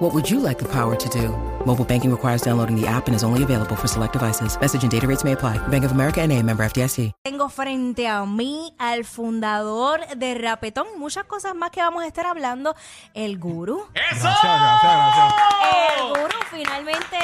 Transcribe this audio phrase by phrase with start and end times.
[0.00, 1.28] What would you like the power to do?
[1.66, 4.58] Mobile banking requires downloading the app and is only available for select devices.
[4.58, 5.58] Message and data rates may apply.
[5.68, 7.12] Bank of America and a member FDIC.
[7.22, 12.06] Tengo frente a mí al fundador de Rapetón y muchas cosas más que vamos a
[12.06, 12.74] estar hablando,
[13.12, 13.84] el gurú.
[13.92, 14.22] ¡Eso!
[14.22, 15.34] Gracias, gracias, gracias.
[15.98, 17.18] El gurú finalmente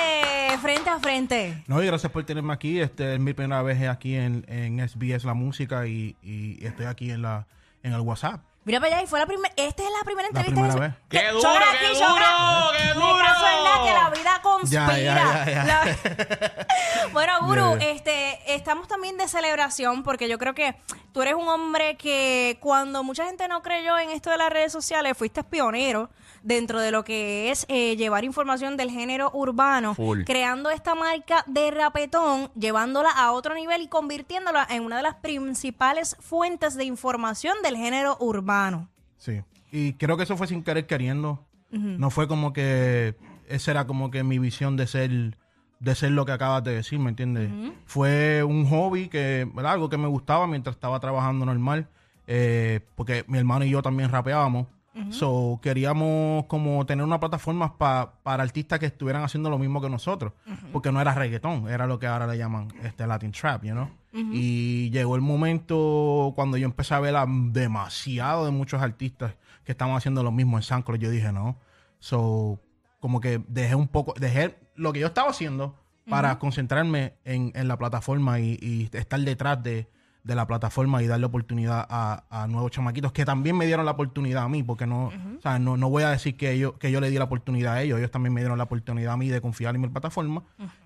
[0.61, 1.65] frente a frente.
[1.69, 2.79] No, y gracias por tenerme aquí.
[2.79, 7.11] Este es mi primera vez aquí en, en SBS La Música y, y estoy aquí
[7.11, 7.47] en la
[7.83, 8.43] en el WhatsApp.
[8.67, 10.61] Mira para allá, y fue la primera, esta es la primera La entrevista.
[10.61, 10.97] primera de- vez.
[11.09, 13.85] ¡Qué Que- duro, chora qué duro, qué Ni duro!
[13.85, 14.87] que la vida conspira.
[14.89, 15.65] Ya, ya, ya, ya.
[15.65, 17.87] La- bueno, Guru, ya.
[17.87, 20.75] este, estamos también de celebración porque yo creo que
[21.13, 24.73] tú eres un hombre que cuando mucha gente no creyó en esto de las redes
[24.73, 26.11] sociales, fuiste pionero
[26.47, 30.23] dentro de lo que es eh, llevar información del género urbano, Full.
[30.23, 35.17] creando esta marca de rapetón, llevándola a otro nivel y convirtiéndola en una de las
[35.17, 38.89] principales fuentes de información del género urbano.
[39.19, 39.43] Sí.
[39.73, 41.45] Y creo que eso fue sin querer queriendo.
[41.69, 43.17] No fue como que
[43.49, 45.37] esa era como que mi visión de ser
[45.79, 47.51] de ser lo que acabas de decir, ¿me entiendes?
[47.85, 49.73] Fue un hobby que, ¿verdad?
[49.73, 51.89] Algo que me gustaba mientras estaba trabajando normal,
[52.27, 54.69] eh, porque mi hermano y yo también rapeábamos.
[55.11, 59.91] So, queríamos como tener una plataforma pa- para artistas que estuvieran haciendo lo mismo que
[59.91, 60.33] nosotros,
[60.73, 63.89] porque no era reggaetón, era lo que ahora le llaman este Latin Trap, you know?
[64.33, 69.73] Y llegó el momento cuando yo empecé a ver a demasiado de muchos artistas que
[69.73, 71.57] estaban haciendo lo mismo en SoundCloud, yo dije, no.
[71.99, 72.59] So,
[73.01, 75.75] como que dejé un poco, dejé lo que yo estaba haciendo
[76.09, 79.89] para concentrarme en, en la plataforma y, y estar detrás de,
[80.27, 83.93] de la plataforma y darle oportunidad a, a nuevos chamaquitos que también me dieron la
[83.93, 86.91] oportunidad a mí, porque no, o sea, no, no voy a decir que yo, que
[86.91, 89.29] yo le di la oportunidad a ellos, ellos también me dieron la oportunidad a mí
[89.29, 90.43] de confiar en mi plataforma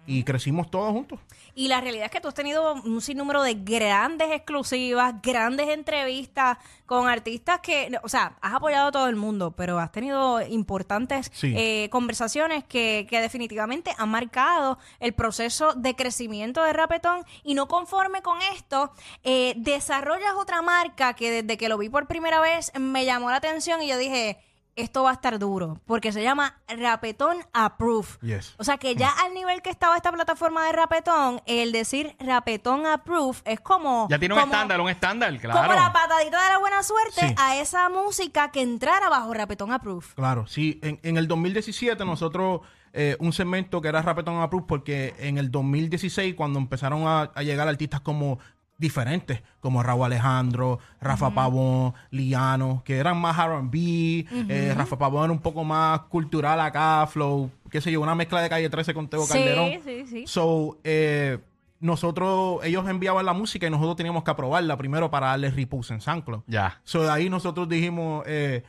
[0.07, 1.19] y crecimos todos juntos.
[1.55, 6.59] Y la realidad es que tú has tenido un sinnúmero de grandes exclusivas, grandes entrevistas
[6.87, 11.31] con artistas que, o sea, has apoyado a todo el mundo, pero has tenido importantes
[11.33, 11.55] Sí.
[11.57, 17.25] eh, conversaciones que, que definitivamente han marcado el proceso de crecimiento de Rapetón.
[17.45, 18.93] Y no conforme con esto,
[19.23, 23.37] eh, desarrollas otra marca que desde que lo vi por primera vez me llamó la
[23.37, 24.39] atención y yo dije,
[24.77, 28.07] esto va a estar duro, porque se llama Rapetón Approve.
[28.23, 28.55] Yes.
[28.57, 32.87] O sea que ya al nivel que estaba esta plataforma de Rapetón, el decir Rapetón
[32.87, 34.07] Approve es como.
[34.09, 35.75] Ya tiene un como- estándar, un estándar, Como claro.
[35.75, 37.35] la patadita de la buena suerte Sí.
[37.37, 40.07] a esa música que entrara bajo Rapetón Approve.
[40.15, 40.79] Claro, sí.
[40.83, 42.61] En, en el 2017 nosotros,
[42.93, 47.43] eh, un segmento que era Rapetón Approved, porque en el 2016 cuando empezaron a, a
[47.43, 48.39] llegar artistas como
[48.81, 55.33] diferentes, como Raúl Alejandro, Rafa Pavón, Liano, que eran más R&B, eh, Rafa Pavón era
[55.33, 59.07] un poco más cultural acá, flow, qué sé yo, una mezcla de Calle 13 con
[59.09, 59.71] Teo Sí, Calderón.
[59.85, 60.25] sí, sí.
[60.27, 61.39] So, eh,
[61.79, 66.01] nosotros, ellos enviaban la música y nosotros teníamos que aprobarla primero para darle repose en
[66.01, 66.43] SoundCloud.
[66.47, 66.81] Ya.
[66.85, 68.65] So, de ahí nosotros dijimos, eh,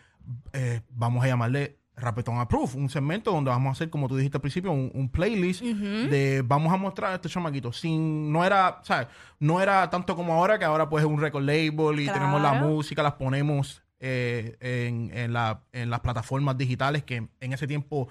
[0.54, 4.38] eh, vamos a llamarle Rapetón Approve, un segmento donde vamos a hacer, como tú dijiste
[4.38, 7.80] al principio, un, un playlist de vamos a mostrar a estos chamaquitos.
[7.80, 9.08] Sin, no era, ¿sabes?
[9.40, 12.20] No era tanto como ahora, que ahora pues es un record label y Claro.
[12.20, 17.54] tenemos la música, las ponemos eh, en, en, la- en las plataformas digitales que en
[17.54, 18.08] ese tiempo,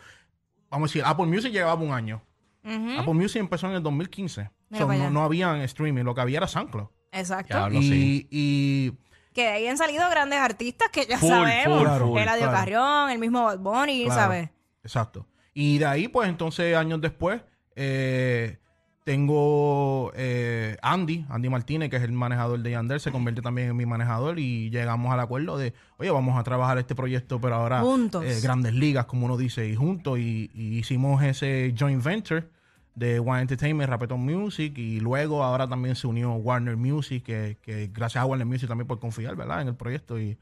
[0.71, 2.23] vamos a decir, Apple Music llevaba un año.
[2.63, 4.51] Apple Music empezó en el 2015.
[4.69, 6.87] Mira So, para no, no había streaming, lo que había era SoundCloud.
[7.13, 7.71] Exacto.
[7.73, 8.29] Y, sí.
[8.31, 8.93] y
[9.35, 11.79] Que de ahí han salido grandes artistas que ya Full, sabemos.
[11.79, 12.19] full, Claro, full.
[12.19, 12.57] Eladio claro.
[12.59, 14.51] Carrión, el mismo Bad Bunny, Claro, ¿sabes?
[14.83, 15.27] Exacto.
[15.55, 17.41] Y de ahí, pues entonces, años después,
[17.77, 18.59] eh,
[19.05, 23.77] tengo eh, Andy, Andy Martínez, que es el manejador de Yandel, se convierte también en
[23.77, 27.81] mi manejador y llegamos al acuerdo de, oye, vamos a trabajar este proyecto, pero ahora
[27.81, 28.25] Juntos.
[28.25, 32.45] eh, grandes ligas, como uno dice, y juntos, y, y hicimos ese joint venture
[33.01, 37.89] de One Entertainment, Rapetón Music, y luego ahora también se unió Warner Music, que, que
[37.93, 40.39] gracias a Warner Music también por confiar, ¿verdad?, en el proyecto y,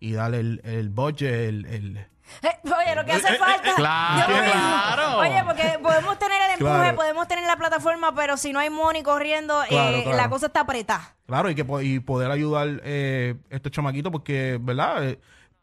[0.00, 2.06] y darle el, el budget, el- el Eh,
[2.64, 3.74] Oye, lo que hace falta.
[3.76, 5.18] claro, claro.
[5.18, 6.96] Oye, porque podemos tener el empuje, Claro.
[6.96, 10.16] podemos tener la plataforma, pero si no hay money corriendo, Claro, eh, claro.
[10.18, 11.14] la cosa está apretada.
[11.26, 15.08] Claro, y que y poder ayudar eh, estos chamaquitos porque, ¿verdad?
[15.10, 15.20] Eh,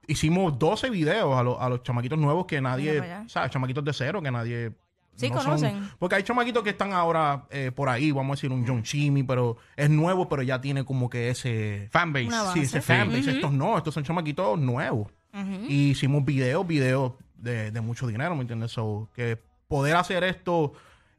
[0.08, 3.24] hicimos 12 videos a, los- a los chamaquitos nuevos que nadie, allá.
[3.28, 3.52] ¿sabes?
[3.52, 4.72] Chamaquitos de cero que nadie...
[5.18, 5.90] Sí, son- conocen.
[6.00, 9.24] porque hay chamaquitos que están ahora eh, por ahí, vamos a decir un John Chimmy,
[9.24, 11.90] pero es nuevo, pero ya tiene como que ese...
[11.92, 12.30] Fanbase.
[12.54, 13.32] Sí, ese fanbase.
[13.32, 15.08] Estos no, estos son chamaquitos nuevos.
[15.68, 18.72] Y hicimos videos, videos de, de mucho dinero, ¿me entiendes?
[18.72, 19.38] So, que
[19.68, 20.74] poder hacer esto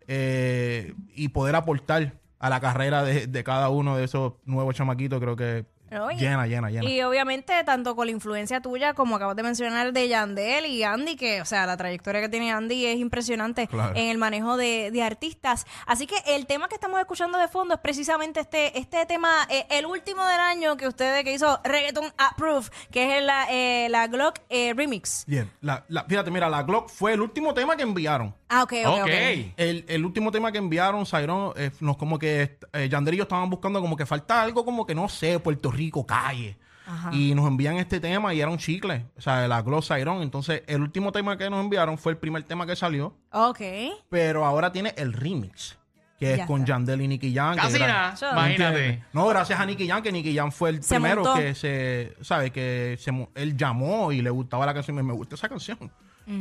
[0.08, 5.20] eh, y poder aportar a la carrera de, de cada uno de esos nuevos chamaquitos,
[5.20, 6.88] creo que No, y- llena, llena, llena.
[6.88, 11.16] Y obviamente, tanto con la influencia tuya, como acabas de mencionar, de Yandel y Andy,
[11.16, 13.94] que, o sea, la trayectoria que tiene Andy es impresionante Claro.
[13.96, 15.66] en el manejo de, de artistas.
[15.86, 19.66] Así que el tema que estamos escuchando de fondo es precisamente este, este tema, eh,
[19.70, 24.06] el último del año que ustedes que hizo Reggaeton Approve, que es la, eh, la
[24.08, 25.24] Glock eh, Remix.
[25.26, 28.34] Bien, la, la- fíjate, mira, la Glock fue el último tema que enviaron.
[28.50, 29.00] Ah, ok, ok, Ok.
[29.02, 29.08] ok.
[29.56, 33.24] El, el último tema que enviaron, Zayrón, eh, nos como que eh, Yandel y yo
[33.24, 36.56] estaban buscando como que falta algo como que no sé, Puerto Rico, calle.
[36.86, 37.10] Ajá.
[37.12, 40.22] Y nos envían este tema y era un chicle, o sea, la Gloss Zayrón.
[40.22, 43.60] Entonces, el último tema que nos enviaron fue el primer tema que salió, Ok.
[44.08, 45.76] pero ahora tiene el remix,
[46.18, 46.72] que es Ya con está.
[46.72, 47.56] Yandel y Nicky Jam.
[47.56, 49.04] que Casi gra- nada, Yo- imagínate.
[49.12, 51.38] No, gracias a Nicky Jam, que Nicky Jam fue el Se primero montó.
[51.38, 52.50] que se, ¿sabe?
[52.50, 55.78] Que se, mo- él llamó y le gustaba la canción, me, me gusta esa canción.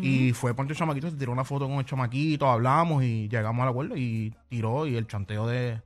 [0.02, 3.70] Y fue Poncho Chamaquito, se tiró una foto con el chamaquito, hablamos y llegamos al
[3.70, 5.82] acuerdo y tiró y el chanteo de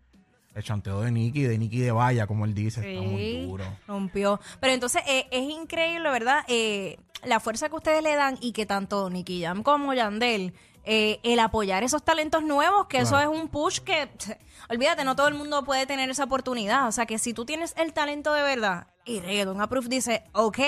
[0.54, 3.66] el chanteo de Nicky, de Nicky de Valla, como él dice, está muy duro.
[3.88, 4.40] rompió.
[4.60, 6.44] Pero entonces eh, es increíble, ¿verdad?
[6.48, 10.54] Eh, la fuerza que ustedes le dan y que tanto Nicky Jam como Yandel,
[10.84, 14.10] eh, el apoyar esos talentos nuevos, que eso es un push que,
[14.70, 16.88] olvídate, no todo el mundo puede tener esa oportunidad.
[16.88, 20.60] O sea que si tú tienes el talento de verdad y Reggaeton Approve dice, ok,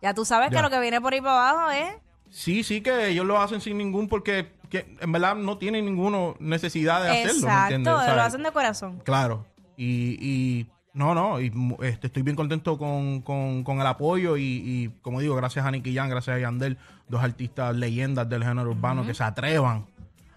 [0.00, 1.94] ya tú sabes que lo que viene por ahí para abajo es...
[2.30, 6.34] Sí, sí, que ellos lo hacen sin ningún, porque que en verdad no tienen ninguna
[6.40, 8.16] necesidad de hacerlo, ¿me Exacto, entiendes?
[8.16, 9.00] lo hacen de corazón.
[9.04, 9.44] Claro.
[9.76, 14.36] Y, y no, no, y mu- este, estoy bien contento con, con- con el apoyo
[14.36, 16.76] y, y, como digo, gracias a Nicky Jam, gracias a Yandel,
[17.08, 19.86] dos artistas leyendas del género urbano que se atrevan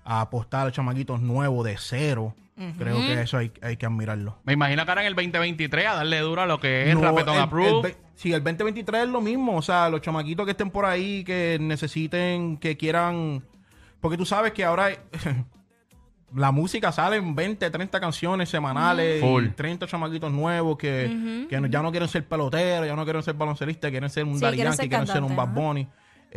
[0.04, 2.36] a apostar a chamaquitos nuevos de cero.
[2.78, 4.38] Creo que eso hay, hay que admirarlo.
[4.46, 7.02] Me imagino que ahora en el 2023 a darle duro a lo que es No,
[7.02, 7.90] Rapetón Approve.
[7.90, 9.58] el sí, el 2023 es lo mismo.
[9.58, 13.44] O sea, los chamaquitos que estén por ahí, que necesiten, que quieran.
[14.06, 14.90] Porque tú sabes que ahora
[16.36, 19.20] la música sale en 20, 30 canciones semanales.
[19.22, 19.46] Full.
[19.46, 23.24] Y 30 chamaquitos nuevos que, que no- ya no quieren ser peloteros, ya no quieren
[23.24, 25.62] ser baloncelistas, quieren ser un Sí, Daddy quieren Yankee, ser quieren ser un Bad cantantes,
[25.64, 25.68] ajá.
[25.70, 25.88] Bunny.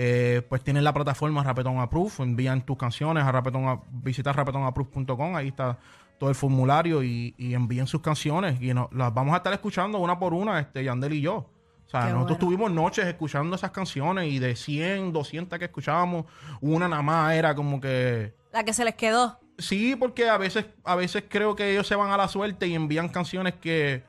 [0.01, 5.35] Eh, pues tienen la plataforma Rapetón Approve, envían tus canciones a Rapetón, a- visita rapetonapprove.com,
[5.37, 5.77] ahí está
[6.19, 9.99] todo el formulario y, y envíen sus canciones y no- las vamos a estar escuchando
[9.99, 11.51] una por una, este Yandel y yo.
[11.89, 12.57] O sea, Qué nosotros bueno.
[12.57, 16.27] tuvimos noches escuchando esas canciones y de 100, 200 que escuchábamos,
[16.61, 18.35] una nada más era como que...
[18.53, 19.41] La que se les quedó.
[19.57, 22.75] Sí, porque a veces, a veces creo que ellos se van a la suerte y
[22.75, 24.05] envían canciones que,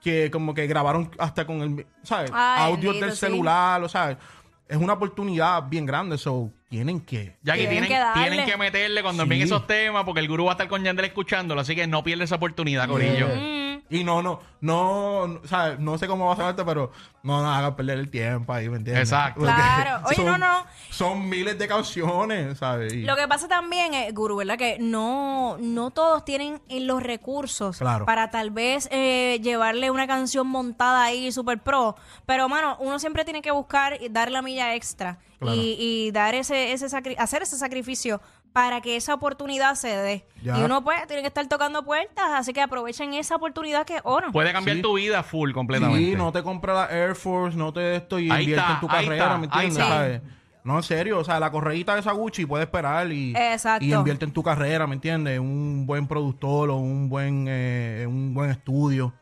[0.00, 2.30] que como que grabaron hasta con el, ¿sabes?
[2.34, 3.20] Ay, Audios bendito, del sí.
[3.20, 4.18] celular, o sea,
[4.66, 7.36] es una oportunidad bien grande, so tienen que.
[7.42, 8.22] Ya que Tienen tienen, que darle.
[8.30, 9.24] tienen que meterle cuando Sí.
[9.24, 12.02] envíen esos temas, porque el gurú va a estar con Yandel escuchándolo, así que no
[12.02, 13.28] pierdes esa oportunidad, Corillo.
[13.28, 13.61] Mm.
[13.92, 16.90] Y no, no, no, no, o sea, no sé cómo va a ser esto, pero
[17.22, 19.04] no nos hagan perder el tiempo ahí, ¿me entiendes?
[19.10, 19.40] Exacto.
[19.40, 20.06] Porque Claro.
[20.06, 20.66] Oye, son- no, no.
[20.90, 22.92] Son miles de canciones, ¿sabes?
[22.92, 24.56] Y- Lo que pasa también, eh, Guru, ¿verdad?
[24.56, 28.06] Que no, no todos tienen eh, los recursos Claro.
[28.06, 31.96] para tal vez eh, llevarle una canción montada ahí super pro.
[32.26, 35.56] Pero, mano, uno siempre tiene que buscar y dar la milla extra Claro.
[35.56, 38.20] y, y dar ese, ese sacri- hacer ese sacrificio
[38.52, 40.26] para que esa oportunidad se dé.
[40.42, 40.58] Ya.
[40.58, 44.02] Y uno pues tiene que estar tocando puertas, así que aprovechen esa oportunidad que es
[44.04, 44.30] oro.
[44.32, 44.82] Puede cambiar Sí.
[44.82, 46.10] tu vida full completamente.
[46.10, 48.80] Sí, no te compra la Air Force, no te esto y Ahí invierte está, en
[48.80, 49.78] tu ahí carrera, está, ¿me ahí entiendes?
[49.78, 49.88] está.
[49.88, 50.22] ¿Sabes?
[50.64, 53.84] No, en serio, o sea, la correíta de esa Gucci puede esperar y, Exacto.
[53.84, 55.40] y invierte en tu carrera, ¿me entiendes?
[55.40, 59.12] Un buen productor o un buen eh, un buen estudio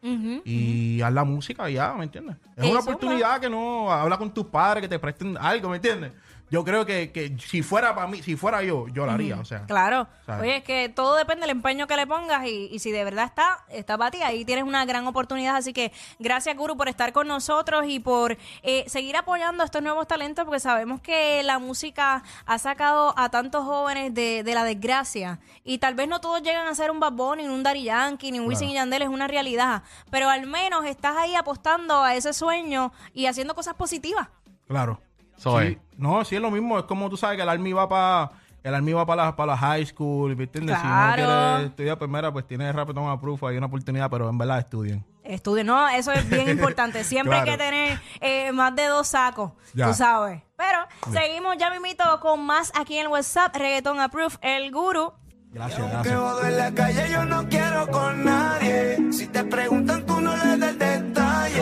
[0.44, 2.36] y haz la música y ya, ¿me entiendes?
[2.56, 5.76] Es Eso, una oportunidad que no habla con tus padres, que te presten algo, ¿me
[5.76, 6.12] entiendes?
[6.50, 9.44] Yo creo que, que si fuera para mí, si fuera yo, yo lo haría, o
[9.44, 9.66] sea.
[9.66, 10.08] Claro.
[10.26, 10.42] ¿Sabes?
[10.42, 13.26] Oye, es que todo depende del empeño que le pongas y, y si de verdad
[13.26, 15.56] está, está para ti, ahí tienes una gran oportunidad.
[15.56, 19.82] Así que gracias, Guru, por estar con nosotros y por eh, seguir apoyando a estos
[19.82, 24.64] nuevos talentos porque sabemos que la música ha sacado a tantos jóvenes de, de la
[24.64, 27.84] desgracia y tal vez no todos llegan a ser un Bad Bunny, ni un Daddy
[27.84, 29.82] Yankee, ni un Wisin y Yandel, es una realidad.
[30.10, 34.28] Pero al menos estás ahí apostando a ese sueño y haciendo cosas positivas.
[34.66, 35.00] Claro.
[35.42, 35.78] Sí.
[35.96, 36.78] No, sí es lo mismo.
[36.78, 38.30] Es como tú sabes que el Army va para
[38.62, 40.76] el Army va para la, para la high school, ¿me entiendes?
[40.78, 41.14] Claro.
[41.16, 44.58] Si no quieres estudiar primera, pues tienes Rapetón Approve, hay una oportunidad, pero en verdad
[44.58, 45.02] estudien.
[45.24, 47.02] Estudien, no, eso es bien importante.
[47.04, 49.86] Siempre hay que tener eh, más de dos sacos, Ya.
[49.86, 50.42] tú sabes.
[50.58, 50.78] Pero
[51.10, 55.14] seguimos ya mimito con más aquí en el WhatsApp, Reggaeton Approve, el guru.
[55.52, 56.16] Gracias, Que gracias.
[56.16, 58.98] jodo en la calle yo no quiero con nadie.
[59.10, 61.59] Si te preguntan tú no le des detalle.